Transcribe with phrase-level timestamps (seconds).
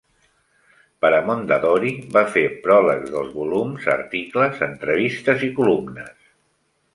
[1.05, 6.19] Per a Mondadori va fer pròlegs dels volums, articles, entrevistes i columnes.